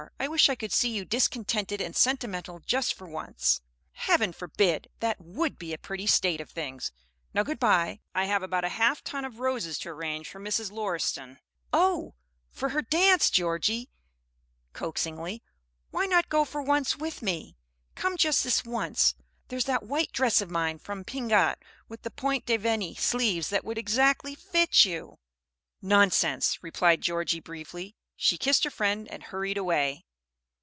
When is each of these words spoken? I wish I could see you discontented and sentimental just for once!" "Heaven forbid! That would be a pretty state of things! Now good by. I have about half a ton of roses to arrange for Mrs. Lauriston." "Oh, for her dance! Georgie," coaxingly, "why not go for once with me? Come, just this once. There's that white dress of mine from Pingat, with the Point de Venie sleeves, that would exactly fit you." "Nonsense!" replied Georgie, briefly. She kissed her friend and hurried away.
I 0.19 0.27
wish 0.27 0.49
I 0.49 0.55
could 0.55 0.71
see 0.71 0.89
you 0.89 1.05
discontented 1.05 1.79
and 1.81 1.95
sentimental 1.95 2.59
just 2.65 2.95
for 2.95 3.07
once!" 3.07 3.61
"Heaven 3.93 4.33
forbid! 4.33 4.87
That 4.99 5.19
would 5.21 5.59
be 5.59 5.73
a 5.73 5.77
pretty 5.77 6.07
state 6.07 6.41
of 6.41 6.49
things! 6.49 6.91
Now 7.35 7.43
good 7.43 7.59
by. 7.59 8.01
I 8.15 8.25
have 8.25 8.41
about 8.41 8.63
half 8.63 9.01
a 9.01 9.03
ton 9.03 9.25
of 9.25 9.37
roses 9.37 9.77
to 9.79 9.89
arrange 9.89 10.27
for 10.27 10.39
Mrs. 10.39 10.71
Lauriston." 10.71 11.37
"Oh, 11.71 12.15
for 12.49 12.69
her 12.69 12.81
dance! 12.81 13.29
Georgie," 13.29 13.89
coaxingly, 14.73 15.43
"why 15.91 16.07
not 16.07 16.29
go 16.29 16.45
for 16.45 16.63
once 16.63 16.97
with 16.97 17.21
me? 17.21 17.55
Come, 17.93 18.17
just 18.17 18.43
this 18.43 18.63
once. 18.65 19.13
There's 19.49 19.65
that 19.65 19.83
white 19.83 20.11
dress 20.11 20.41
of 20.41 20.49
mine 20.49 20.79
from 20.79 21.03
Pingat, 21.03 21.61
with 21.87 22.01
the 22.01 22.11
Point 22.11 22.47
de 22.47 22.57
Venie 22.57 22.95
sleeves, 22.95 23.49
that 23.49 23.63
would 23.65 23.77
exactly 23.77 24.33
fit 24.33 24.83
you." 24.83 25.19
"Nonsense!" 25.81 26.57
replied 26.63 27.01
Georgie, 27.01 27.39
briefly. 27.39 27.95
She 28.15 28.37
kissed 28.37 28.63
her 28.65 28.69
friend 28.69 29.07
and 29.11 29.23
hurried 29.23 29.57
away. 29.57 30.05